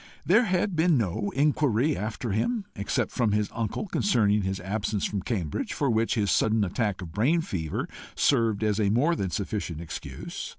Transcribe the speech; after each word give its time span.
There 0.25 0.45
had 0.45 0.75
been 0.75 0.97
no 0.97 1.29
inquiry 1.35 1.95
after 1.95 2.31
him, 2.31 2.65
except 2.75 3.11
from 3.11 3.33
his 3.33 3.51
uncle, 3.53 3.85
concerning 3.85 4.41
his 4.41 4.59
absence 4.59 5.05
from 5.05 5.21
Cambridge, 5.21 5.73
for 5.73 5.91
which 5.91 6.15
his 6.15 6.31
sudden 6.31 6.63
attack 6.63 7.03
of 7.03 7.11
brain 7.11 7.41
fever 7.41 7.87
served 8.15 8.63
as 8.63 8.79
more 8.79 9.15
than 9.15 9.29
sufficient 9.29 9.79
excuse. 9.79 10.49